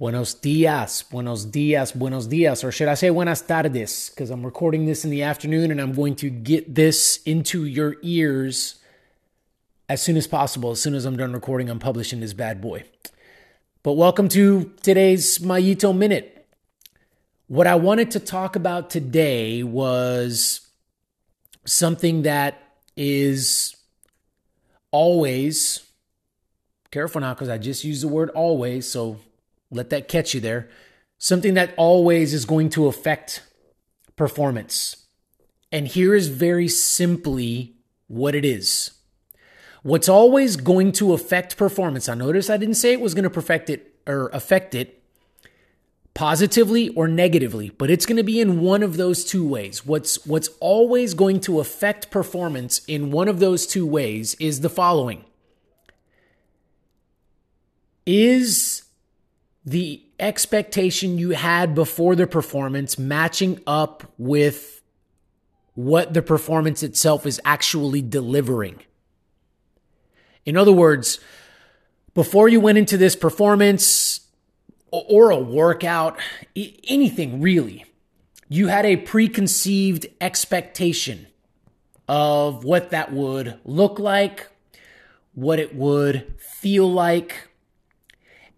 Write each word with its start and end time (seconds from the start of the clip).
Buenos 0.00 0.32
dias, 0.40 1.04
buenos 1.10 1.52
dias, 1.52 1.92
buenos 1.92 2.26
dias, 2.26 2.64
or 2.64 2.72
should 2.72 2.88
I 2.88 2.94
say 2.94 3.10
buenas 3.10 3.42
tardes? 3.42 4.08
Because 4.08 4.30
I'm 4.30 4.42
recording 4.42 4.86
this 4.86 5.04
in 5.04 5.10
the 5.10 5.22
afternoon 5.22 5.70
and 5.70 5.78
I'm 5.78 5.92
going 5.92 6.16
to 6.16 6.30
get 6.30 6.74
this 6.74 7.20
into 7.26 7.66
your 7.66 7.96
ears 8.00 8.78
as 9.90 10.00
soon 10.00 10.16
as 10.16 10.26
possible. 10.26 10.70
As 10.70 10.80
soon 10.80 10.94
as 10.94 11.04
I'm 11.04 11.18
done 11.18 11.34
recording, 11.34 11.68
I'm 11.68 11.78
publishing 11.78 12.20
this 12.20 12.32
bad 12.32 12.62
boy. 12.62 12.84
But 13.82 13.92
welcome 13.92 14.30
to 14.30 14.72
today's 14.82 15.36
Mayito 15.40 15.94
Minute. 15.94 16.48
What 17.48 17.66
I 17.66 17.74
wanted 17.74 18.10
to 18.12 18.20
talk 18.20 18.56
about 18.56 18.88
today 18.88 19.62
was 19.62 20.66
something 21.66 22.22
that 22.22 22.56
is 22.96 23.76
always, 24.92 25.84
careful 26.90 27.20
now 27.20 27.34
because 27.34 27.50
I 27.50 27.58
just 27.58 27.84
used 27.84 28.02
the 28.02 28.08
word 28.08 28.30
always, 28.30 28.90
so 28.90 29.18
let 29.70 29.90
that 29.90 30.08
catch 30.08 30.34
you 30.34 30.40
there. 30.40 30.68
Something 31.18 31.54
that 31.54 31.74
always 31.76 32.34
is 32.34 32.44
going 32.44 32.70
to 32.70 32.86
affect 32.86 33.42
performance. 34.16 35.06
And 35.72 35.86
here 35.86 36.14
is 36.14 36.28
very 36.28 36.68
simply 36.68 37.76
what 38.08 38.34
it 38.34 38.44
is. 38.44 38.92
What's 39.82 40.08
always 40.08 40.56
going 40.56 40.92
to 40.92 41.12
affect 41.12 41.56
performance. 41.56 42.08
I 42.08 42.14
notice 42.14 42.50
I 42.50 42.56
didn't 42.56 42.74
say 42.74 42.92
it 42.92 43.00
was 43.00 43.14
going 43.14 43.24
to 43.24 43.30
perfect 43.30 43.70
it 43.70 43.94
or 44.06 44.28
affect 44.32 44.74
it 44.74 45.02
positively 46.12 46.90
or 46.90 47.08
negatively, 47.08 47.70
but 47.70 47.90
it's 47.90 48.04
going 48.04 48.16
to 48.16 48.22
be 48.22 48.40
in 48.40 48.60
one 48.60 48.82
of 48.82 48.96
those 48.96 49.24
two 49.24 49.46
ways. 49.46 49.86
What's 49.86 50.26
what's 50.26 50.48
always 50.60 51.14
going 51.14 51.40
to 51.40 51.60
affect 51.60 52.10
performance 52.10 52.82
in 52.86 53.10
one 53.10 53.28
of 53.28 53.38
those 53.38 53.66
two 53.66 53.86
ways 53.86 54.34
is 54.34 54.60
the 54.60 54.68
following. 54.68 55.24
Is 58.04 58.82
the 59.64 60.02
expectation 60.18 61.18
you 61.18 61.30
had 61.30 61.74
before 61.74 62.14
the 62.14 62.26
performance 62.26 62.98
matching 62.98 63.60
up 63.66 64.12
with 64.18 64.82
what 65.74 66.14
the 66.14 66.22
performance 66.22 66.82
itself 66.82 67.26
is 67.26 67.40
actually 67.44 68.02
delivering. 68.02 68.80
In 70.44 70.56
other 70.56 70.72
words, 70.72 71.20
before 72.14 72.48
you 72.48 72.60
went 72.60 72.78
into 72.78 72.96
this 72.96 73.14
performance 73.14 74.20
or 74.90 75.30
a 75.30 75.38
workout, 75.38 76.18
anything 76.56 77.40
really, 77.40 77.84
you 78.48 78.66
had 78.66 78.84
a 78.84 78.96
preconceived 78.96 80.06
expectation 80.20 81.26
of 82.08 82.64
what 82.64 82.90
that 82.90 83.12
would 83.12 83.58
look 83.64 84.00
like, 84.00 84.48
what 85.34 85.60
it 85.60 85.74
would 85.76 86.34
feel 86.38 86.90
like, 86.92 87.49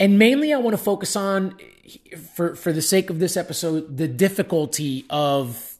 and 0.03 0.19
mainly, 0.19 0.53
I 0.53 0.57
want 0.59 0.77
to 0.77 0.83
focus 0.83 1.15
on, 1.15 1.57
for, 2.35 2.57
for 2.57 2.73
the 2.73 2.83
sake 2.83 3.09
of 3.09 3.21
this 3.21 3.37
episode, 3.37 3.99
the 3.99 4.09
difficulty 4.09 5.07
of 5.09 5.77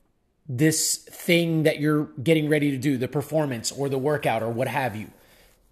this 0.49 0.99
thing 0.99 1.65
that 1.65 1.81
you're 1.81 2.05
getting 2.23 2.49
ready 2.49 2.71
to 2.71 2.77
do, 2.77 2.97
the 2.97 3.09
performance 3.09 3.73
or 3.73 3.89
the 3.89 3.99
workout 3.99 4.41
or 4.41 4.49
what 4.49 4.69
have 4.69 4.95
you. 4.95 5.11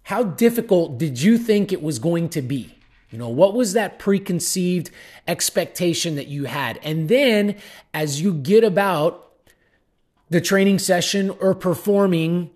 How 0.03 0.23
difficult 0.23 0.97
did 0.97 1.21
you 1.21 1.37
think 1.37 1.71
it 1.71 1.81
was 1.81 1.97
going 1.97 2.27
to 2.27 2.41
be? 2.41 2.75
You 3.09 3.19
know, 3.19 3.29
what 3.29 3.53
was 3.53 3.71
that 3.71 3.99
preconceived 3.99 4.91
expectation 5.29 6.15
that 6.15 6.27
you 6.27 6.43
had? 6.43 6.77
And 6.83 7.07
then 7.07 7.55
as 7.93 8.19
you 8.19 8.33
get 8.33 8.65
about 8.65 9.31
the 10.29 10.41
training 10.41 10.79
session 10.79 11.29
or 11.29 11.55
performing, 11.55 12.49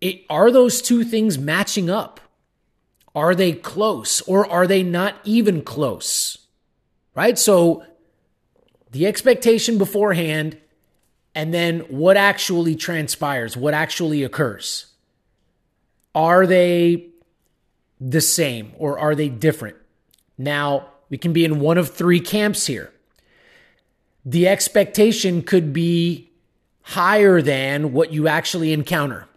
it, 0.00 0.24
are 0.28 0.50
those 0.50 0.82
two 0.82 1.04
things 1.04 1.38
matching 1.38 1.88
up? 1.88 2.18
Are 3.14 3.34
they 3.34 3.52
close 3.52 4.20
or 4.22 4.50
are 4.50 4.66
they 4.66 4.82
not 4.82 5.16
even 5.24 5.62
close? 5.62 6.38
Right? 7.14 7.38
So 7.38 7.84
the 8.90 9.06
expectation 9.06 9.78
beforehand 9.78 10.58
and 11.34 11.52
then 11.52 11.80
what 11.80 12.16
actually 12.16 12.76
transpires, 12.76 13.56
what 13.56 13.74
actually 13.74 14.22
occurs. 14.22 14.86
Are 16.14 16.46
they 16.46 17.08
the 18.00 18.20
same 18.20 18.72
or 18.76 18.98
are 18.98 19.14
they 19.14 19.28
different? 19.28 19.76
Now, 20.36 20.88
we 21.08 21.18
can 21.18 21.32
be 21.32 21.44
in 21.44 21.60
one 21.60 21.78
of 21.78 21.90
three 21.90 22.20
camps 22.20 22.66
here. 22.66 22.92
The 24.24 24.48
expectation 24.48 25.42
could 25.42 25.72
be 25.72 26.30
higher 26.82 27.40
than 27.40 27.92
what 27.92 28.12
you 28.12 28.28
actually 28.28 28.72
encounter. 28.72 29.28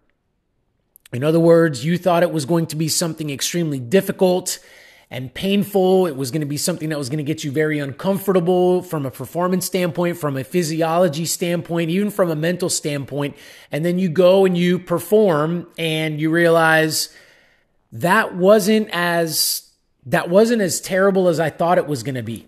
In 1.15 1.23
other 1.23 1.39
words, 1.39 1.85
you 1.85 1.97
thought 1.97 2.23
it 2.23 2.31
was 2.31 2.45
going 2.45 2.67
to 2.67 2.75
be 2.75 2.89
something 2.89 3.29
extremely 3.29 3.79
difficult 3.79 4.59
and 5.09 5.33
painful. 5.33 6.07
It 6.07 6.17
was 6.17 6.29
going 6.29 6.41
to 6.41 6.45
be 6.47 6.57
something 6.57 6.89
that 6.89 6.97
was 6.97 7.07
going 7.07 7.19
to 7.19 7.23
get 7.23 7.43
you 7.43 7.51
very 7.51 7.79
uncomfortable 7.79 8.81
from 8.81 9.05
a 9.05 9.11
performance 9.11 9.65
standpoint, 9.65 10.17
from 10.17 10.35
a 10.35 10.43
physiology 10.43 11.25
standpoint, 11.25 11.89
even 11.89 12.09
from 12.09 12.29
a 12.29 12.35
mental 12.35 12.69
standpoint. 12.69 13.37
And 13.71 13.85
then 13.85 13.97
you 13.97 14.09
go 14.09 14.43
and 14.45 14.57
you 14.57 14.77
perform 14.77 15.67
and 15.77 16.19
you 16.19 16.29
realize 16.29 17.15
that 17.93 18.35
wasn't 18.35 18.89
as 18.91 19.71
that 20.07 20.29
wasn't 20.29 20.61
as 20.61 20.81
terrible 20.81 21.29
as 21.29 21.39
I 21.39 21.49
thought 21.49 21.77
it 21.77 21.87
was 21.87 22.03
going 22.03 22.15
to 22.15 22.23
be. 22.23 22.47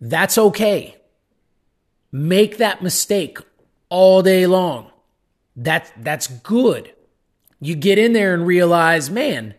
That's 0.00 0.38
okay. 0.38 0.96
Make 2.10 2.56
that 2.56 2.82
mistake 2.82 3.38
all 3.90 4.22
day 4.22 4.46
long. 4.46 4.90
That's 5.56 5.90
that's 5.96 6.26
good. 6.26 6.92
You 7.60 7.74
get 7.74 7.98
in 7.98 8.12
there 8.12 8.34
and 8.34 8.46
realize, 8.46 9.10
man, 9.10 9.54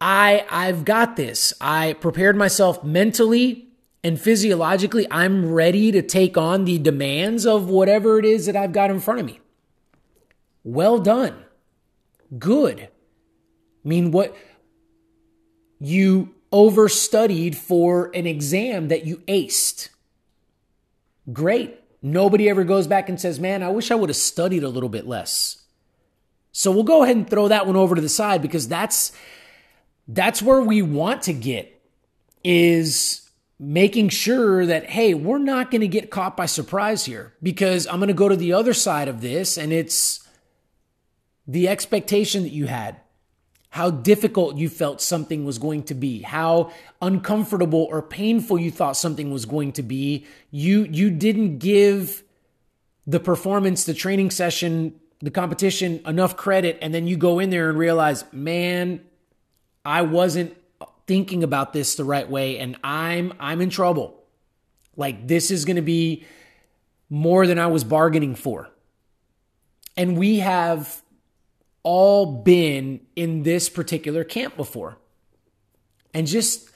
I 0.00 0.46
I've 0.50 0.84
got 0.84 1.16
this. 1.16 1.52
I 1.60 1.94
prepared 1.94 2.36
myself 2.36 2.82
mentally 2.82 3.68
and 4.02 4.20
physiologically. 4.20 5.06
I'm 5.10 5.52
ready 5.52 5.92
to 5.92 6.02
take 6.02 6.36
on 6.36 6.64
the 6.64 6.78
demands 6.78 7.46
of 7.46 7.68
whatever 7.68 8.18
it 8.18 8.24
is 8.24 8.46
that 8.46 8.56
I've 8.56 8.72
got 8.72 8.90
in 8.90 9.00
front 9.00 9.20
of 9.20 9.26
me. 9.26 9.40
Well 10.62 10.98
done. 10.98 11.44
Good. 12.38 12.88
I 13.84 13.88
mean, 13.88 14.10
what 14.10 14.34
you 15.78 16.34
overstudied 16.50 17.54
for 17.54 18.10
an 18.14 18.26
exam 18.26 18.88
that 18.88 19.04
you 19.04 19.18
aced. 19.28 19.90
Great. 21.32 21.80
Nobody 22.06 22.50
ever 22.50 22.64
goes 22.64 22.86
back 22.86 23.08
and 23.08 23.18
says, 23.18 23.40
man, 23.40 23.62
I 23.62 23.70
wish 23.70 23.90
I 23.90 23.94
would 23.94 24.10
have 24.10 24.16
studied 24.16 24.62
a 24.62 24.68
little 24.68 24.90
bit 24.90 25.06
less. 25.06 25.62
So 26.52 26.70
we'll 26.70 26.82
go 26.82 27.02
ahead 27.02 27.16
and 27.16 27.28
throw 27.28 27.48
that 27.48 27.66
one 27.66 27.76
over 27.76 27.94
to 27.94 28.02
the 28.02 28.10
side 28.10 28.42
because 28.42 28.68
that's 28.68 29.10
that's 30.06 30.42
where 30.42 30.60
we 30.60 30.82
want 30.82 31.22
to 31.22 31.32
get 31.32 31.82
is 32.44 33.26
making 33.58 34.10
sure 34.10 34.66
that 34.66 34.90
hey, 34.90 35.14
we're 35.14 35.38
not 35.38 35.70
going 35.70 35.80
to 35.80 35.88
get 35.88 36.10
caught 36.10 36.36
by 36.36 36.44
surprise 36.44 37.06
here 37.06 37.32
because 37.42 37.86
I'm 37.86 38.00
going 38.00 38.08
to 38.08 38.14
go 38.14 38.28
to 38.28 38.36
the 38.36 38.52
other 38.52 38.74
side 38.74 39.08
of 39.08 39.22
this 39.22 39.56
and 39.56 39.72
it's 39.72 40.28
the 41.46 41.68
expectation 41.68 42.42
that 42.42 42.52
you 42.52 42.66
had 42.66 43.00
how 43.74 43.90
difficult 43.90 44.56
you 44.56 44.68
felt 44.68 45.00
something 45.00 45.44
was 45.44 45.58
going 45.58 45.82
to 45.82 45.94
be, 45.94 46.22
how 46.22 46.70
uncomfortable 47.02 47.88
or 47.90 48.00
painful 48.00 48.56
you 48.56 48.70
thought 48.70 48.96
something 48.96 49.32
was 49.32 49.46
going 49.46 49.72
to 49.72 49.82
be. 49.82 50.24
You 50.52 50.84
you 50.84 51.10
didn't 51.10 51.58
give 51.58 52.22
the 53.04 53.18
performance, 53.18 53.82
the 53.82 53.92
training 53.92 54.30
session, 54.30 54.94
the 55.18 55.32
competition 55.32 56.00
enough 56.06 56.36
credit 56.36 56.78
and 56.82 56.94
then 56.94 57.08
you 57.08 57.16
go 57.16 57.40
in 57.40 57.50
there 57.50 57.68
and 57.68 57.76
realize, 57.76 58.24
"Man, 58.32 59.00
I 59.84 60.02
wasn't 60.02 60.56
thinking 61.08 61.42
about 61.42 61.72
this 61.72 61.96
the 61.96 62.04
right 62.04 62.30
way 62.30 62.60
and 62.60 62.76
I'm 62.84 63.32
I'm 63.40 63.60
in 63.60 63.70
trouble." 63.70 64.22
Like 64.96 65.26
this 65.26 65.50
is 65.50 65.64
going 65.64 65.82
to 65.82 65.82
be 65.82 66.24
more 67.10 67.44
than 67.44 67.58
I 67.58 67.66
was 67.66 67.82
bargaining 67.82 68.36
for. 68.36 68.70
And 69.96 70.16
we 70.16 70.38
have 70.38 71.02
all 71.84 72.42
been 72.42 73.00
in 73.14 73.44
this 73.44 73.68
particular 73.68 74.24
camp 74.24 74.56
before. 74.56 74.96
And 76.12 76.26
just 76.26 76.70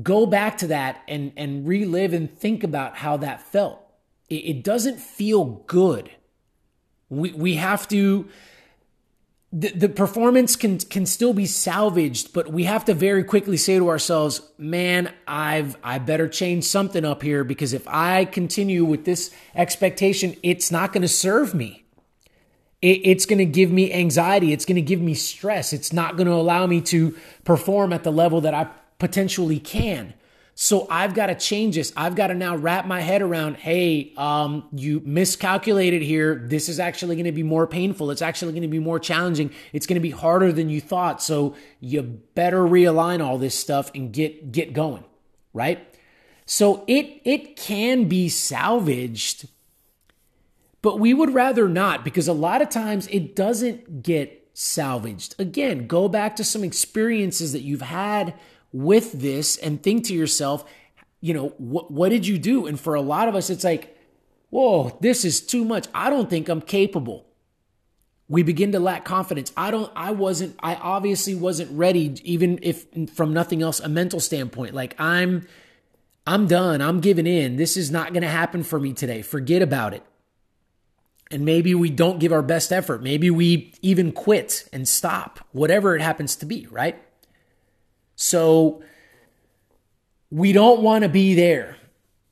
go 0.00 0.26
back 0.26 0.58
to 0.58 0.68
that 0.68 1.02
and, 1.08 1.32
and 1.36 1.66
relive 1.66 2.12
and 2.12 2.30
think 2.30 2.62
about 2.62 2.96
how 2.96 3.16
that 3.18 3.42
felt. 3.42 3.80
It, 4.28 4.34
it 4.34 4.64
doesn't 4.64 5.00
feel 5.00 5.44
good. 5.66 6.10
We, 7.08 7.32
we 7.32 7.54
have 7.56 7.88
to, 7.88 8.28
the, 9.52 9.68
the 9.68 9.88
performance 9.88 10.56
can, 10.56 10.78
can 10.78 11.06
still 11.06 11.32
be 11.32 11.46
salvaged, 11.46 12.32
but 12.32 12.52
we 12.52 12.64
have 12.64 12.84
to 12.86 12.94
very 12.94 13.24
quickly 13.24 13.56
say 13.56 13.78
to 13.78 13.88
ourselves, 13.88 14.42
man, 14.58 15.12
I've, 15.26 15.76
I 15.82 15.98
better 15.98 16.28
change 16.28 16.64
something 16.64 17.04
up 17.04 17.22
here 17.22 17.44
because 17.44 17.72
if 17.72 17.86
I 17.88 18.26
continue 18.26 18.84
with 18.84 19.04
this 19.04 19.34
expectation, 19.54 20.36
it's 20.42 20.70
not 20.70 20.92
going 20.92 21.02
to 21.02 21.08
serve 21.08 21.54
me 21.54 21.81
it's 22.82 23.26
going 23.26 23.38
to 23.38 23.44
give 23.44 23.70
me 23.70 23.92
anxiety. 23.92 24.52
It's 24.52 24.64
going 24.64 24.76
to 24.76 24.82
give 24.82 25.00
me 25.00 25.14
stress. 25.14 25.72
It's 25.72 25.92
not 25.92 26.16
going 26.16 26.26
to 26.26 26.34
allow 26.34 26.66
me 26.66 26.80
to 26.82 27.16
perform 27.44 27.92
at 27.92 28.02
the 28.02 28.10
level 28.12 28.40
that 28.40 28.54
I 28.54 28.68
potentially 28.98 29.60
can. 29.60 30.14
So 30.54 30.86
I've 30.90 31.14
got 31.14 31.26
to 31.26 31.34
change 31.34 31.76
this. 31.76 31.92
I've 31.96 32.14
got 32.14 32.26
to 32.26 32.34
now 32.34 32.56
wrap 32.56 32.86
my 32.86 33.00
head 33.00 33.22
around, 33.22 33.56
hey, 33.56 34.12
um, 34.16 34.68
you 34.72 35.00
miscalculated 35.04 36.02
here. 36.02 36.34
This 36.34 36.68
is 36.68 36.78
actually 36.78 37.16
going 37.16 37.24
to 37.24 37.32
be 37.32 37.42
more 37.42 37.66
painful. 37.66 38.10
It's 38.10 38.20
actually 38.20 38.52
going 38.52 38.62
to 38.62 38.68
be 38.68 38.78
more 38.78 38.98
challenging. 38.98 39.50
It's 39.72 39.86
going 39.86 39.94
to 39.94 40.00
be 40.00 40.10
harder 40.10 40.52
than 40.52 40.68
you 40.68 40.80
thought. 40.80 41.22
So 41.22 41.56
you 41.80 42.02
better 42.02 42.58
realign 42.58 43.24
all 43.24 43.38
this 43.38 43.58
stuff 43.58 43.90
and 43.94 44.12
get 44.12 44.52
get 44.52 44.74
going, 44.74 45.04
right? 45.54 45.88
So 46.44 46.84
it 46.86 47.22
it 47.24 47.56
can 47.56 48.08
be 48.08 48.28
salvaged, 48.28 49.48
but 50.82 50.98
we 50.98 51.14
would 51.14 51.32
rather 51.32 51.68
not 51.68 52.04
because 52.04 52.28
a 52.28 52.32
lot 52.32 52.60
of 52.60 52.68
times 52.68 53.06
it 53.08 53.34
doesn't 53.36 54.02
get 54.02 54.50
salvaged. 54.52 55.34
Again, 55.38 55.86
go 55.86 56.08
back 56.08 56.36
to 56.36 56.44
some 56.44 56.64
experiences 56.64 57.52
that 57.52 57.62
you've 57.62 57.82
had 57.82 58.34
with 58.72 59.12
this 59.12 59.56
and 59.56 59.82
think 59.82 60.04
to 60.06 60.14
yourself, 60.14 60.68
you 61.20 61.32
know, 61.32 61.48
what, 61.58 61.90
what 61.90 62.08
did 62.08 62.26
you 62.26 62.36
do? 62.36 62.66
And 62.66 62.78
for 62.78 62.94
a 62.94 63.00
lot 63.00 63.28
of 63.28 63.36
us, 63.36 63.48
it's 63.48 63.64
like, 63.64 63.96
whoa, 64.50 64.96
this 65.00 65.24
is 65.24 65.40
too 65.40 65.64
much. 65.64 65.86
I 65.94 66.10
don't 66.10 66.28
think 66.28 66.48
I'm 66.48 66.60
capable. 66.60 67.26
We 68.28 68.42
begin 68.42 68.72
to 68.72 68.80
lack 68.80 69.04
confidence. 69.04 69.52
I 69.56 69.70
don't, 69.70 69.92
I 69.94 70.10
wasn't, 70.10 70.56
I 70.62 70.74
obviously 70.74 71.34
wasn't 71.34 71.70
ready, 71.76 72.14
even 72.24 72.58
if 72.62 72.86
from 73.14 73.32
nothing 73.32 73.62
else, 73.62 73.78
a 73.78 73.88
mental 73.88 74.20
standpoint. 74.20 74.74
Like 74.74 74.98
I'm, 74.98 75.46
I'm 76.26 76.46
done. 76.46 76.80
I'm 76.80 77.00
giving 77.00 77.26
in. 77.26 77.56
This 77.56 77.76
is 77.76 77.90
not 77.90 78.12
going 78.12 78.22
to 78.22 78.28
happen 78.28 78.62
for 78.62 78.80
me 78.80 78.92
today. 78.92 79.22
Forget 79.22 79.62
about 79.62 79.94
it. 79.94 80.02
And 81.32 81.44
maybe 81.46 81.74
we 81.74 81.88
don't 81.88 82.20
give 82.20 82.32
our 82.32 82.42
best 82.42 82.72
effort. 82.72 83.02
Maybe 83.02 83.30
we 83.30 83.72
even 83.80 84.12
quit 84.12 84.68
and 84.72 84.86
stop, 84.86 85.40
whatever 85.52 85.96
it 85.96 86.02
happens 86.02 86.36
to 86.36 86.46
be, 86.46 86.66
right? 86.70 87.02
So 88.16 88.82
we 90.30 90.52
don't 90.52 90.82
want 90.82 91.04
to 91.04 91.08
be 91.08 91.34
there. 91.34 91.78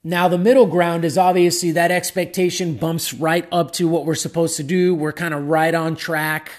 Now, 0.04 0.28
the 0.28 0.38
middle 0.38 0.66
ground 0.66 1.04
is 1.04 1.18
obviously 1.18 1.72
that 1.72 1.90
expectation 1.90 2.74
bumps 2.74 3.12
right 3.12 3.46
up 3.50 3.72
to 3.72 3.88
what 3.88 4.06
we're 4.06 4.14
supposed 4.14 4.56
to 4.56 4.62
do. 4.62 4.94
We're 4.94 5.12
kind 5.12 5.34
of 5.34 5.48
right 5.48 5.74
on 5.74 5.96
track. 5.96 6.50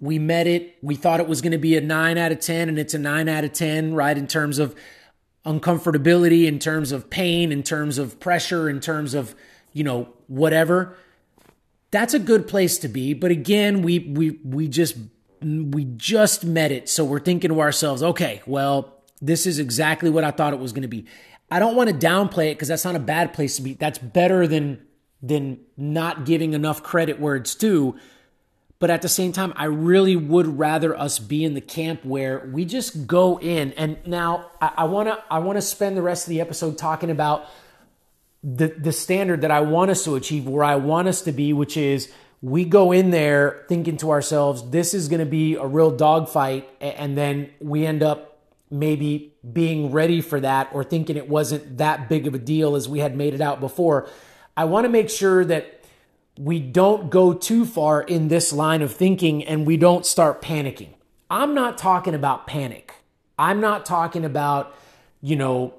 We 0.00 0.18
met 0.18 0.46
it. 0.46 0.76
We 0.82 0.94
thought 0.94 1.20
it 1.20 1.26
was 1.26 1.40
going 1.40 1.52
to 1.52 1.58
be 1.58 1.76
a 1.76 1.80
nine 1.80 2.18
out 2.18 2.32
of 2.32 2.40
10, 2.40 2.68
and 2.68 2.78
it's 2.78 2.94
a 2.94 2.98
nine 2.98 3.28
out 3.28 3.44
of 3.44 3.52
10, 3.52 3.94
right? 3.94 4.16
In 4.16 4.26
terms 4.26 4.58
of 4.58 4.74
uncomfortability, 5.46 6.46
in 6.46 6.58
terms 6.58 6.92
of 6.92 7.10
pain, 7.10 7.50
in 7.50 7.62
terms 7.62 7.98
of 7.98 8.20
pressure, 8.20 8.68
in 8.68 8.80
terms 8.80 9.14
of, 9.14 9.34
you 9.72 9.82
know, 9.82 10.08
whatever. 10.26 10.96
That's 11.94 12.12
a 12.12 12.18
good 12.18 12.48
place 12.48 12.78
to 12.78 12.88
be. 12.88 13.14
But 13.14 13.30
again, 13.30 13.82
we 13.82 14.00
we 14.00 14.30
we 14.42 14.66
just 14.66 14.96
we 15.40 15.84
just 15.84 16.44
met 16.44 16.72
it. 16.72 16.88
So 16.88 17.04
we're 17.04 17.20
thinking 17.20 17.50
to 17.50 17.60
ourselves, 17.60 18.02
okay, 18.02 18.42
well, 18.46 19.00
this 19.22 19.46
is 19.46 19.60
exactly 19.60 20.10
what 20.10 20.24
I 20.24 20.32
thought 20.32 20.52
it 20.52 20.58
was 20.58 20.72
going 20.72 20.82
to 20.82 20.88
be. 20.88 21.06
I 21.52 21.60
don't 21.60 21.76
want 21.76 21.88
to 21.90 21.94
downplay 21.94 22.50
it 22.50 22.56
because 22.56 22.66
that's 22.66 22.84
not 22.84 22.96
a 22.96 22.98
bad 22.98 23.32
place 23.32 23.54
to 23.58 23.62
be. 23.62 23.74
That's 23.74 23.98
better 23.98 24.48
than 24.48 24.84
than 25.22 25.60
not 25.76 26.26
giving 26.26 26.52
enough 26.52 26.82
credit 26.82 27.20
where 27.20 27.36
it's 27.36 27.54
due. 27.54 27.96
But 28.80 28.90
at 28.90 29.00
the 29.00 29.08
same 29.08 29.30
time, 29.30 29.52
I 29.54 29.66
really 29.66 30.16
would 30.16 30.58
rather 30.58 30.98
us 30.98 31.20
be 31.20 31.44
in 31.44 31.54
the 31.54 31.60
camp 31.60 32.04
where 32.04 32.50
we 32.52 32.64
just 32.64 33.06
go 33.06 33.38
in. 33.38 33.70
And 33.74 33.98
now 34.04 34.50
I 34.60 34.82
want 34.86 35.10
to 35.10 35.22
I 35.30 35.38
want 35.38 35.58
to 35.58 35.62
spend 35.62 35.96
the 35.96 36.02
rest 36.02 36.26
of 36.26 36.30
the 36.30 36.40
episode 36.40 36.76
talking 36.76 37.10
about 37.12 37.46
the 38.44 38.68
the 38.68 38.92
standard 38.92 39.40
that 39.40 39.50
I 39.50 39.62
want 39.62 39.90
us 39.90 40.04
to 40.04 40.14
achieve, 40.14 40.46
where 40.46 40.64
I 40.64 40.76
want 40.76 41.08
us 41.08 41.22
to 41.22 41.32
be, 41.32 41.52
which 41.52 41.76
is 41.76 42.12
we 42.42 42.66
go 42.66 42.92
in 42.92 43.10
there 43.10 43.64
thinking 43.70 43.96
to 43.96 44.10
ourselves, 44.10 44.68
this 44.68 44.92
is 44.92 45.08
going 45.08 45.20
to 45.20 45.26
be 45.26 45.54
a 45.54 45.64
real 45.64 45.90
dogfight. 45.90 46.68
And 46.78 47.16
then 47.16 47.50
we 47.58 47.86
end 47.86 48.02
up 48.02 48.38
maybe 48.70 49.34
being 49.50 49.90
ready 49.92 50.20
for 50.20 50.38
that 50.40 50.68
or 50.74 50.84
thinking 50.84 51.16
it 51.16 51.26
wasn't 51.26 51.78
that 51.78 52.06
big 52.10 52.26
of 52.26 52.34
a 52.34 52.38
deal 52.38 52.76
as 52.76 52.86
we 52.86 52.98
had 52.98 53.16
made 53.16 53.32
it 53.32 53.40
out 53.40 53.60
before. 53.60 54.10
I 54.58 54.66
want 54.66 54.84
to 54.84 54.90
make 54.90 55.08
sure 55.08 55.42
that 55.46 55.84
we 56.38 56.60
don't 56.60 57.08
go 57.08 57.32
too 57.32 57.64
far 57.64 58.02
in 58.02 58.28
this 58.28 58.52
line 58.52 58.82
of 58.82 58.92
thinking 58.92 59.42
and 59.42 59.66
we 59.66 59.78
don't 59.78 60.04
start 60.04 60.42
panicking. 60.42 60.90
I'm 61.30 61.54
not 61.54 61.78
talking 61.78 62.14
about 62.14 62.46
panic. 62.46 62.92
I'm 63.38 63.60
not 63.60 63.86
talking 63.86 64.24
about, 64.24 64.74
you 65.22 65.36
know, 65.36 65.72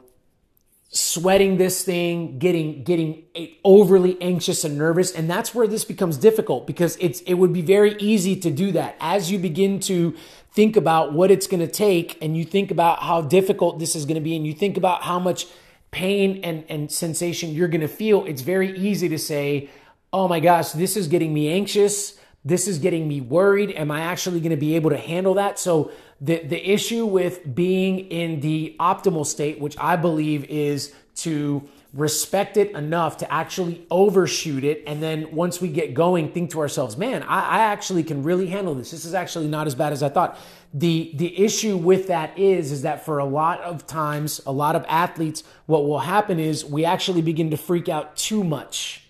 sweating 0.90 1.58
this 1.58 1.84
thing, 1.84 2.40
getting 2.40 2.84
getting 2.84 3.24
overly 3.64 4.22
anxious 4.22 4.64
and 4.64 4.78
nervous, 4.78 5.12
and 5.12 5.30
that's 5.30 5.54
where 5.54 5.68
this 5.68 5.84
becomes 5.84 6.18
difficult 6.18 6.66
because 6.68 6.98
it's 7.02 7.22
it 7.22 7.36
would 7.36 7.54
be 7.54 7.62
very 7.62 7.96
easy 8.00 8.36
to 8.38 8.52
do 8.52 8.72
that 8.72 8.96
as 9.00 9.32
you 9.32 9.38
begin 9.38 9.80
to 9.82 10.16
think 10.52 10.78
about 10.78 11.12
what 11.12 11.32
it's 11.32 11.48
going 11.48 11.60
to 11.60 11.72
take 11.72 12.18
and 12.22 12.38
you 12.38 12.46
think 12.46 12.72
about 12.72 13.04
how 13.04 13.22
difficult 13.22 13.78
this 13.78 13.96
is 13.96 14.06
going 14.06 14.16
to 14.16 14.22
be 14.22 14.36
and 14.36 14.48
you 14.48 14.54
think 14.54 14.78
about 14.78 15.04
how 15.04 15.20
much 15.20 15.48
pain 15.92 16.40
and 16.44 16.64
and 16.70 16.92
sensation 16.92 17.52
you're 17.52 17.68
going 17.68 17.82
to 17.82 17.88
feel, 17.88 18.26
it's 18.26 18.42
very 18.42 18.78
easy 18.78 19.10
to 19.10 19.18
say, 19.18 19.70
"Oh 20.14 20.28
my 20.28 20.40
gosh, 20.40 20.72
this 20.72 20.96
is 20.96 21.08
getting 21.08 21.34
me 21.34 21.52
anxious." 21.52 22.18
This 22.48 22.68
is 22.68 22.78
getting 22.78 23.08
me 23.08 23.22
worried. 23.22 23.72
Am 23.72 23.90
I 23.90 24.02
actually 24.02 24.40
going 24.40 24.52
to 24.52 24.56
be 24.56 24.76
able 24.76 24.92
to 24.92 24.98
handle 24.98 25.34
that? 25.34 25.58
So 25.58 25.92
the, 26.22 26.40
the 26.44 26.72
issue 26.72 27.06
with 27.06 27.56
being 27.56 28.00
in 28.00 28.40
the 28.40 28.76
optimal 28.80 29.26
state, 29.26 29.60
which 29.60 29.78
I 29.78 29.96
believe 29.96 30.46
is 30.46 30.94
to 31.18 31.68
respect 31.94 32.58
it 32.58 32.72
enough 32.72 33.18
to 33.18 33.32
actually 33.32 33.86
overshoot 33.90 34.66
it. 34.66 34.84
And 34.86 35.02
then 35.02 35.34
once 35.34 35.62
we 35.62 35.70
get 35.70 35.94
going, 35.94 36.32
think 36.32 36.52
to 36.52 36.60
ourselves, 36.60 36.98
man, 36.98 37.24
I, 37.24 37.40
I 37.40 37.60
actually 37.60 38.04
can 38.04 38.24
really 38.24 38.48
handle 38.48 38.76
this. 38.76 38.92
This 38.92 39.06
is 39.06 39.14
actually 39.14 39.48
not 39.48 39.66
as 39.66 39.76
bad 39.76 39.94
as 39.94 40.04
I 40.04 40.10
thought. 40.10 40.38
The, 40.74 41.12
the 41.16 41.38
issue 41.42 41.78
with 41.78 42.08
that 42.08 42.38
is, 42.38 42.74
is 42.74 42.82
that 42.82 43.06
for 43.06 43.20
a 43.20 43.26
lot 43.26 43.62
of 43.62 43.88
times, 43.88 44.42
a 44.46 44.52
lot 44.52 44.76
of 44.76 44.86
athletes, 44.90 45.44
what 45.68 45.86
will 45.88 46.00
happen 46.00 46.38
is 46.38 46.66
we 46.66 46.84
actually 46.84 47.22
begin 47.22 47.52
to 47.52 47.58
freak 47.58 47.88
out 47.88 48.18
too 48.18 48.44
much 48.44 49.06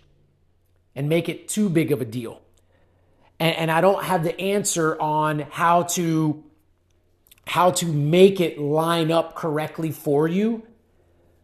and 0.96 1.10
make 1.10 1.28
it 1.28 1.48
too 1.48 1.70
big 1.70 1.92
of 1.92 2.02
a 2.02 2.06
deal. 2.06 2.40
And, 3.40 3.56
and 3.56 3.72
I 3.72 3.82
don't 3.82 4.04
have 4.04 4.24
the 4.24 4.40
answer 4.40 5.00
on 5.02 5.40
how 5.40 5.84
to 5.84 6.44
how 7.48 7.72
to 7.72 7.86
make 7.86 8.42
it 8.42 8.60
line 8.60 9.12
up 9.12 9.36
correctly 9.36 9.92
for 9.92 10.28
you. 10.28 10.64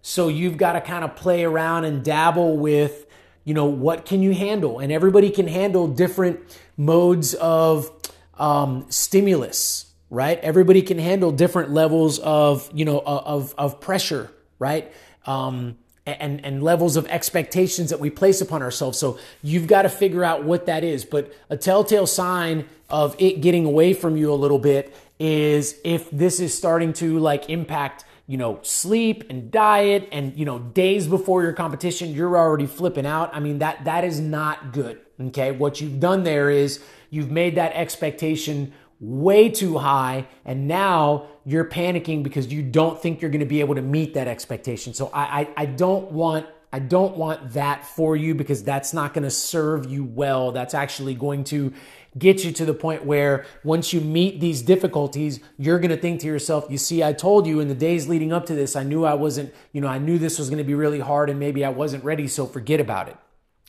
So 0.01 0.27
you've 0.27 0.57
got 0.57 0.73
to 0.73 0.81
kind 0.81 1.03
of 1.03 1.15
play 1.15 1.43
around 1.43 1.85
and 1.85 2.03
dabble 2.03 2.57
with, 2.57 3.05
you 3.43 3.53
know, 3.53 3.65
what 3.65 4.05
can 4.05 4.21
you 4.21 4.33
handle? 4.33 4.79
And 4.79 4.91
everybody 4.91 5.29
can 5.29 5.47
handle 5.47 5.87
different 5.87 6.39
modes 6.75 7.35
of 7.35 7.91
um, 8.37 8.87
stimulus, 8.89 9.93
right? 10.09 10.39
Everybody 10.39 10.81
can 10.81 10.97
handle 10.97 11.31
different 11.31 11.69
levels 11.71 12.17
of, 12.19 12.69
you 12.73 12.85
know, 12.85 12.99
of, 13.05 13.53
of 13.57 13.79
pressure, 13.79 14.31
right? 14.57 14.91
Um, 15.27 15.77
and, 16.07 16.43
and 16.43 16.63
levels 16.63 16.97
of 16.97 17.05
expectations 17.07 17.91
that 17.91 17.99
we 17.99 18.09
place 18.09 18.41
upon 18.41 18.63
ourselves. 18.63 18.97
So 18.97 19.19
you've 19.43 19.67
got 19.67 19.83
to 19.83 19.89
figure 19.89 20.23
out 20.23 20.43
what 20.43 20.65
that 20.65 20.83
is. 20.83 21.05
But 21.05 21.31
a 21.49 21.57
telltale 21.57 22.07
sign 22.07 22.65
of 22.89 23.15
it 23.19 23.41
getting 23.41 23.65
away 23.65 23.93
from 23.93 24.17
you 24.17 24.33
a 24.33 24.35
little 24.35 24.57
bit 24.59 24.93
is 25.21 25.79
if 25.83 26.09
this 26.09 26.39
is 26.39 26.57
starting 26.57 26.93
to 26.93 27.19
like 27.19 27.47
impact 27.47 28.05
you 28.25 28.37
know 28.37 28.57
sleep 28.63 29.23
and 29.29 29.51
diet 29.51 30.09
and 30.11 30.35
you 30.35 30.45
know 30.45 30.57
days 30.57 31.05
before 31.05 31.43
your 31.43 31.53
competition 31.53 32.11
you're 32.13 32.35
already 32.35 32.65
flipping 32.65 33.05
out. 33.05 33.29
I 33.33 33.39
mean 33.39 33.59
that 33.59 33.85
that 33.85 34.03
is 34.03 34.19
not 34.19 34.73
good 34.73 34.99
okay? 35.27 35.51
What 35.51 35.79
you've 35.79 35.99
done 35.99 36.23
there 36.23 36.49
is 36.49 36.81
you've 37.11 37.29
made 37.29 37.55
that 37.55 37.73
expectation 37.73 38.73
way 38.99 39.49
too 39.49 39.77
high 39.77 40.27
and 40.43 40.67
now 40.67 41.27
you're 41.45 41.65
panicking 41.65 42.23
because 42.23 42.51
you 42.51 42.63
don't 42.63 42.99
think 42.99 43.21
you're 43.21 43.31
going 43.31 43.41
to 43.41 43.45
be 43.45 43.59
able 43.59 43.75
to 43.75 43.81
meet 43.81 44.15
that 44.15 44.27
expectation. 44.27 44.93
So 44.95 45.11
i 45.13 45.41
i, 45.41 45.47
I 45.57 45.65
don't 45.67 46.11
want 46.11 46.47
I 46.73 46.79
don't 46.79 47.17
want 47.17 47.53
that 47.53 47.85
for 47.85 48.15
you 48.15 48.33
because 48.33 48.63
that's 48.63 48.93
not 48.93 49.13
going 49.13 49.23
to 49.23 49.31
serve 49.31 49.89
you 49.91 50.03
well. 50.05 50.51
That's 50.51 50.73
actually 50.73 51.15
going 51.15 51.43
to 51.45 51.73
get 52.17 52.43
you 52.43 52.51
to 52.51 52.65
the 52.65 52.73
point 52.73 53.05
where 53.05 53.45
once 53.63 53.93
you 53.93 54.01
meet 54.01 54.39
these 54.39 54.61
difficulties, 54.61 55.39
you're 55.57 55.79
going 55.79 55.91
to 55.91 55.97
think 55.97 56.21
to 56.21 56.27
yourself, 56.27 56.65
you 56.69 56.77
see, 56.77 57.03
I 57.03 57.13
told 57.13 57.47
you 57.47 57.59
in 57.59 57.67
the 57.67 57.75
days 57.75 58.07
leading 58.07 58.33
up 58.33 58.45
to 58.47 58.55
this, 58.55 58.75
I 58.75 58.83
knew 58.83 59.05
I 59.05 59.13
wasn't, 59.13 59.53
you 59.71 59.81
know, 59.81 59.87
I 59.87 59.97
knew 59.97 60.17
this 60.17 60.39
was 60.39 60.49
going 60.49 60.57
to 60.57 60.63
be 60.63 60.73
really 60.73 60.99
hard 60.99 61.29
and 61.29 61.39
maybe 61.39 61.63
I 61.63 61.69
wasn't 61.69 62.03
ready, 62.03 62.27
so 62.27 62.45
forget 62.45 62.79
about 62.79 63.09
it, 63.09 63.17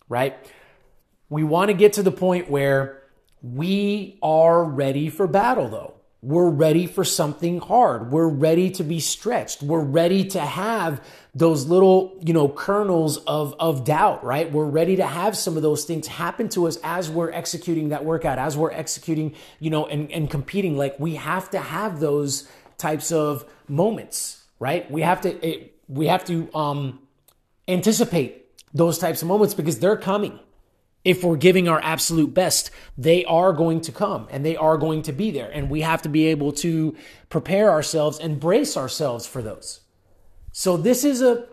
right? 0.09 0.37
We 1.29 1.45
want 1.45 1.71
to 1.71 1.75
get 1.75 1.95
to 1.95 2.03
the 2.03 2.13
point 2.13 2.51
where 2.51 3.03
we 3.43 4.19
are 4.23 4.65
ready 4.65 5.09
for 5.09 5.27
battle 5.27 5.69
though. 5.69 5.95
We're 6.25 6.51
ready 6.51 6.87
for 6.87 7.05
something 7.05 7.59
hard. 7.59 8.13
We're 8.13 8.29
ready 8.29 8.71
to 8.73 8.85
be 8.85 9.01
stretched. 9.01 9.61
We're 9.61 9.83
ready 9.83 10.25
to 10.27 10.41
have 10.41 11.05
those 11.35 11.67
little, 11.67 12.17
you 12.25 12.33
know, 12.33 12.49
kernels 12.49 13.17
of, 13.17 13.57
of 13.59 13.85
doubt, 13.85 14.23
right? 14.23 14.51
We're 14.51 14.67
ready 14.67 14.95
to 14.97 15.07
have 15.07 15.37
some 15.37 15.57
of 15.57 15.65
those 15.65 15.85
things 15.85 16.07
happen 16.07 16.49
to 16.51 16.69
us 16.69 16.79
as 16.85 17.11
we're 17.11 17.33
executing 17.33 17.89
that 17.89 18.05
workout, 18.05 18.39
as 18.39 18.57
we're 18.57 18.71
executing, 18.71 19.35
you 19.59 19.71
know, 19.71 19.87
and, 19.87 20.13
and 20.13 20.31
competing. 20.31 20.77
Like 20.77 20.95
we 21.01 21.17
have 21.17 21.51
to 21.51 21.59
have 21.59 21.99
those 21.99 22.49
types 22.79 23.11
of 23.11 23.45
moments, 23.67 24.45
right? 24.61 24.89
We 24.89 25.03
have 25.03 25.23
to, 25.23 25.45
it, 25.45 25.75
we 25.89 26.07
have 26.07 26.25
to, 26.27 26.49
um, 26.55 27.01
anticipate 27.67 28.47
those 28.73 28.99
types 28.99 29.23
of 29.23 29.29
moments 29.29 29.55
because 29.55 29.81
they're 29.81 29.97
coming 29.97 30.39
if 31.05 31.25
we're 31.25 31.37
giving 31.37 31.69
our 31.69 31.81
absolute 31.83 32.33
best, 32.33 32.71
they 32.97 33.25
are 33.25 33.53
going 33.53 33.81
to 33.83 33.93
come 33.93 34.29
and 34.31 34.45
they 34.45 34.57
are 34.57 34.77
going 34.77 35.03
to 35.03 35.13
be 35.13 35.31
there. 35.31 35.51
And 35.51 35.69
we 35.69 35.81
have 35.81 36.03
to 36.03 36.09
be 36.09 36.27
able 36.27 36.53
to 36.53 36.97
prepare 37.29 37.71
ourselves 37.71 38.19
and 38.19 38.39
brace 38.39 38.77
ourselves 38.77 39.27
for 39.27 39.43
those. 39.43 39.81
So 40.53 40.77
this 40.77 41.05
is 41.05 41.23
a 41.23 41.47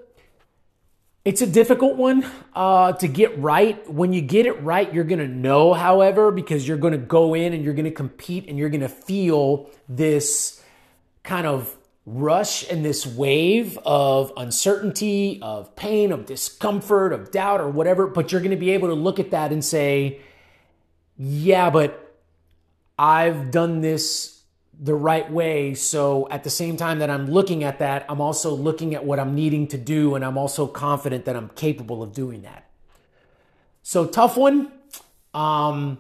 it's 1.26 1.42
a 1.42 1.48
difficult 1.48 1.96
one 1.96 2.26
uh, 2.56 2.94
to 2.94 3.08
get 3.08 3.38
right. 3.40 3.92
When 3.92 4.14
you 4.14 4.22
get 4.22 4.46
it 4.46 4.64
right, 4.64 4.92
you're 4.92 5.04
to 5.20 5.28
know, 5.28 5.74
however, 5.74 6.32
because 6.32 6.68
you're 6.68 6.78
to 6.94 6.98
go 6.98 7.34
in 7.34 7.54
and 7.54 7.64
you're 7.64 7.74
to 7.86 7.92
compete 7.92 8.48
and 8.48 8.58
you're 8.58 8.70
to 8.82 8.90
feel 8.90 9.70
this 9.88 10.64
kind 11.24 11.46
of 11.46 11.76
rush 12.10 12.70
and 12.70 12.84
this 12.84 13.06
wave 13.06 13.78
of 13.86 14.34
uncertainty, 14.36 15.40
of 15.42 15.76
pain, 15.76 16.12
of 16.12 16.26
discomfort, 16.26 17.14
of 17.14 17.32
doubt, 17.32 17.62
or 17.62 17.70
whatever. 17.70 18.08
But 18.08 18.32
you're 18.32 18.42
going 18.42 18.52
to 18.52 18.58
be 18.58 18.72
able 18.72 18.88
to 18.88 18.96
look 18.96 19.20
at 19.20 19.32
that 19.32 19.52
and 19.52 19.64
say, 19.64 20.20
yeah, 21.18 21.70
but 21.70 22.18
I've 22.98 23.52
done 23.52 23.82
this 23.82 24.42
the 24.80 24.96
right 24.96 25.30
way. 25.32 25.74
So 25.76 26.28
at 26.30 26.44
the 26.44 26.50
same 26.50 26.78
time 26.78 27.00
that 27.00 27.10
I'm 27.10 27.30
looking 27.30 27.64
at 27.64 27.80
that, 27.80 28.06
I'm 28.10 28.22
also 28.22 28.56
looking 28.56 28.96
at 28.96 29.06
what 29.06 29.20
I'm 29.20 29.36
needing 29.36 29.68
to 29.68 29.78
do, 29.78 30.16
and 30.16 30.26
I'm 30.26 30.38
also 30.38 30.66
confident 30.66 31.26
that 31.26 31.36
I'm 31.36 31.50
capable 31.50 32.02
of 32.02 32.14
doing 32.14 32.42
that. 32.42 32.70
So 33.84 34.06
tough 34.06 34.36
one. 34.36 34.72
Um, 35.34 36.00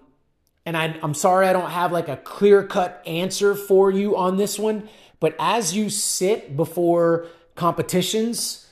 and 0.66 0.78
I, 0.78 0.98
I'm 1.02 1.14
sorry 1.14 1.48
I 1.48 1.54
don't 1.54 1.70
have 1.70 1.92
like 1.92 2.10
a 2.10 2.18
clear 2.18 2.64
cut 2.64 3.04
answer 3.06 3.56
for 3.56 3.92
you 3.92 4.16
on 4.18 4.38
this 4.38 4.58
one. 4.58 4.90
But 5.20 5.36
as 5.40 5.76
you 5.76 5.90
sit 5.90 6.56
before 6.56 7.28
competitions, 7.56 8.72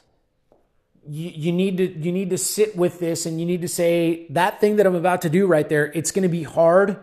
you, 1.07 1.29
you 1.29 1.51
need 1.51 1.77
to 1.77 1.87
you 1.87 2.11
need 2.11 2.29
to 2.29 2.37
sit 2.37 2.75
with 2.75 2.99
this 2.99 3.25
and 3.25 3.39
you 3.39 3.45
need 3.45 3.61
to 3.61 3.67
say 3.67 4.27
that 4.29 4.59
thing 4.61 4.77
that 4.77 4.85
I'm 4.85 4.95
about 4.95 5.21
to 5.23 5.29
do 5.29 5.47
right 5.47 5.67
there. 5.67 5.91
It's 5.93 6.11
going 6.11 6.23
to 6.23 6.29
be 6.29 6.43
hard 6.43 6.99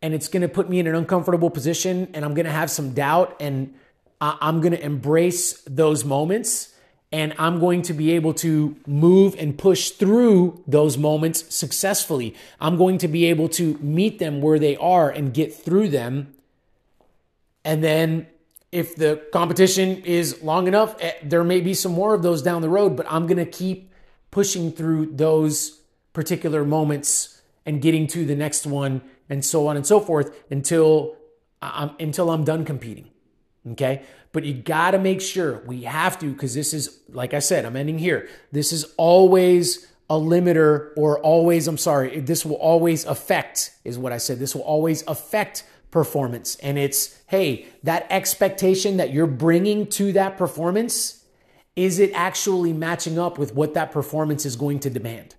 and 0.00 0.14
it's 0.14 0.28
going 0.28 0.42
to 0.42 0.48
put 0.48 0.68
me 0.68 0.78
in 0.78 0.86
an 0.86 0.94
uncomfortable 0.94 1.50
position 1.50 2.08
and 2.14 2.24
I'm 2.24 2.34
going 2.34 2.46
to 2.46 2.52
have 2.52 2.70
some 2.70 2.94
doubt 2.94 3.36
and 3.40 3.74
I'm 4.20 4.60
going 4.60 4.72
to 4.72 4.84
embrace 4.84 5.60
those 5.62 6.04
moments 6.04 6.74
and 7.10 7.34
I'm 7.38 7.58
going 7.58 7.82
to 7.82 7.94
be 7.94 8.12
able 8.12 8.34
to 8.34 8.76
move 8.86 9.34
and 9.38 9.56
push 9.56 9.90
through 9.90 10.62
those 10.66 10.98
moments 10.98 11.54
successfully. 11.54 12.34
I'm 12.60 12.76
going 12.76 12.98
to 12.98 13.08
be 13.08 13.26
able 13.26 13.48
to 13.50 13.78
meet 13.78 14.18
them 14.18 14.42
where 14.42 14.58
they 14.58 14.76
are 14.76 15.08
and 15.08 15.32
get 15.32 15.54
through 15.54 15.88
them. 15.88 16.34
And 17.64 17.82
then 17.82 18.26
if 18.70 18.96
the 18.96 19.22
competition 19.32 20.02
is 20.04 20.42
long 20.42 20.66
enough, 20.68 20.94
eh, 21.00 21.12
there 21.22 21.44
may 21.44 21.60
be 21.60 21.74
some 21.74 21.92
more 21.92 22.14
of 22.14 22.22
those 22.22 22.42
down 22.42 22.62
the 22.62 22.68
road, 22.68 22.96
but 22.96 23.06
I'm 23.08 23.26
going 23.26 23.38
to 23.38 23.50
keep 23.50 23.92
pushing 24.30 24.72
through 24.72 25.16
those 25.16 25.80
particular 26.12 26.64
moments 26.64 27.40
and 27.64 27.80
getting 27.80 28.06
to 28.08 28.24
the 28.24 28.34
next 28.34 28.66
one 28.66 29.02
and 29.28 29.44
so 29.44 29.66
on 29.68 29.76
and 29.76 29.86
so 29.86 30.00
forth 30.00 30.36
until 30.50 31.16
I'm 31.62 31.90
until 31.98 32.30
I'm 32.30 32.44
done 32.44 32.64
competing. 32.64 33.10
Okay? 33.72 34.02
But 34.32 34.44
you 34.44 34.54
got 34.54 34.92
to 34.92 34.98
make 34.98 35.20
sure 35.20 35.62
we 35.66 35.82
have 35.82 36.18
to 36.20 36.34
cuz 36.34 36.54
this 36.54 36.72
is 36.74 37.00
like 37.08 37.34
I 37.34 37.38
said, 37.38 37.64
I'm 37.64 37.76
ending 37.76 37.98
here. 37.98 38.28
This 38.52 38.72
is 38.72 38.84
always 38.96 39.86
a 40.10 40.14
limiter 40.14 40.90
or 40.96 41.18
always 41.20 41.68
I'm 41.68 41.78
sorry, 41.78 42.20
this 42.20 42.44
will 42.44 42.56
always 42.56 43.04
affect 43.04 43.72
is 43.84 43.98
what 43.98 44.12
I 44.12 44.18
said. 44.18 44.38
This 44.38 44.54
will 44.54 44.62
always 44.62 45.04
affect 45.06 45.64
performance. 45.90 46.56
And 46.56 46.78
it's 46.78 47.18
hey, 47.26 47.66
that 47.82 48.06
expectation 48.10 48.96
that 48.96 49.12
you're 49.12 49.26
bringing 49.26 49.86
to 49.88 50.12
that 50.12 50.36
performance 50.36 51.24
is 51.76 51.98
it 51.98 52.10
actually 52.14 52.72
matching 52.72 53.18
up 53.18 53.38
with 53.38 53.54
what 53.54 53.74
that 53.74 53.92
performance 53.92 54.44
is 54.44 54.56
going 54.56 54.80
to 54.80 54.90
demand? 54.90 55.34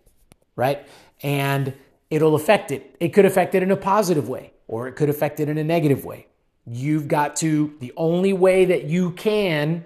Right? 0.55 0.87
And 1.21 1.73
it'll 2.09 2.35
affect 2.35 2.71
it. 2.71 2.95
It 2.99 3.09
could 3.09 3.25
affect 3.25 3.55
it 3.55 3.63
in 3.63 3.71
a 3.71 3.77
positive 3.77 4.29
way 4.29 4.53
or 4.67 4.87
it 4.87 4.93
could 4.93 5.09
affect 5.09 5.39
it 5.39 5.49
in 5.49 5.57
a 5.57 5.63
negative 5.63 6.05
way. 6.05 6.27
You've 6.65 7.07
got 7.07 7.35
to, 7.37 7.73
the 7.79 7.91
only 7.97 8.33
way 8.33 8.65
that 8.65 8.85
you 8.85 9.11
can 9.11 9.83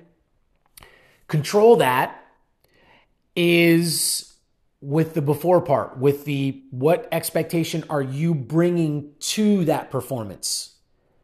control 1.27 1.77
that 1.77 2.19
is 3.35 4.32
with 4.83 5.13
the 5.13 5.21
before 5.21 5.61
part, 5.61 5.97
with 5.97 6.25
the 6.25 6.61
what 6.71 7.07
expectation 7.11 7.83
are 7.89 8.01
you 8.01 8.35
bringing 8.35 9.11
to 9.19 9.65
that 9.65 9.89
performance? 9.89 10.75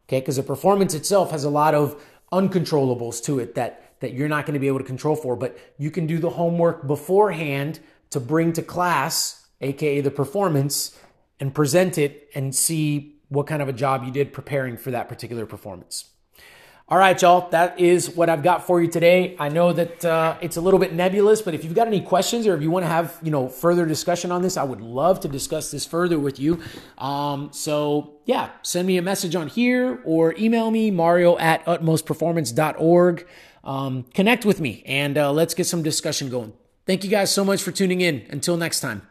Okay, 0.07 0.19
because 0.19 0.37
the 0.37 0.43
performance 0.43 0.93
itself 0.93 1.31
has 1.31 1.43
a 1.43 1.49
lot 1.49 1.75
of 1.75 2.01
uncontrollables 2.31 3.23
to 3.25 3.39
it 3.39 3.55
that 3.55 3.85
that 3.99 4.13
you're 4.13 4.29
not 4.29 4.45
going 4.45 4.53
to 4.53 4.59
be 4.59 4.67
able 4.67 4.79
to 4.79 4.85
control 4.85 5.15
for, 5.15 5.35
but 5.35 5.57
you 5.77 5.91
can 5.91 6.07
do 6.07 6.19
the 6.19 6.29
homework 6.29 6.87
beforehand 6.87 7.81
to 8.11 8.19
bring 8.19 8.53
to 8.53 8.61
class 8.61 9.39
aka 9.61 10.01
the 10.01 10.11
performance, 10.11 10.97
and 11.39 11.53
present 11.53 11.97
it 11.97 12.29
and 12.35 12.55
see 12.55 13.15
what 13.29 13.47
kind 13.47 13.61
of 13.61 13.69
a 13.69 13.73
job 13.73 14.03
you 14.03 14.11
did 14.11 14.33
preparing 14.33 14.77
for 14.77 14.91
that 14.91 15.07
particular 15.07 15.45
performance. 15.45 16.09
All 16.91 16.97
right, 16.97 17.21
y'all, 17.21 17.47
that 17.51 17.79
is 17.79 18.09
what 18.09 18.29
I've 18.29 18.41
got 18.41 18.65
for 18.65 18.81
you 18.81 18.87
today. 18.87 19.35
I 19.37 19.49
know 19.49 19.71
that 19.73 20.03
uh, 20.03 20.37
it's 20.41 20.57
a 20.57 20.61
little 20.61 20.79
bit 20.79 20.91
nebulous, 20.91 21.39
but 21.39 21.53
if 21.53 21.63
you've 21.63 21.75
got 21.75 21.85
any 21.85 22.01
questions 22.01 22.47
or 22.47 22.55
if 22.55 22.63
you 22.63 22.71
want 22.71 22.83
to 22.83 22.87
have 22.89 23.15
you 23.21 23.29
know 23.29 23.47
further 23.47 23.85
discussion 23.85 24.31
on 24.31 24.41
this, 24.41 24.57
I 24.57 24.63
would 24.63 24.81
love 24.81 25.19
to 25.19 25.27
discuss 25.27 25.69
this 25.69 25.85
further 25.85 26.17
with 26.17 26.39
you. 26.39 26.63
Um, 26.97 27.49
so 27.53 28.15
yeah, 28.25 28.49
send 28.63 28.87
me 28.87 28.97
a 28.97 29.03
message 29.03 29.35
on 29.35 29.49
here 29.49 30.01
or 30.03 30.33
email 30.39 30.71
me 30.71 30.89
mario 30.89 31.37
at 31.37 31.63
utmostperformance.org. 31.65 33.27
Um, 33.63 34.05
connect 34.15 34.43
with 34.43 34.59
me 34.59 34.81
and 34.87 35.15
uh, 35.15 35.31
let's 35.31 35.53
get 35.53 35.67
some 35.67 35.83
discussion 35.83 36.31
going. 36.31 36.53
Thank 36.87 37.03
you 37.03 37.11
guys 37.11 37.31
so 37.31 37.45
much 37.45 37.61
for 37.61 37.71
tuning 37.71 38.01
in. 38.01 38.25
Until 38.31 38.57
next 38.57 38.79
time. 38.79 39.09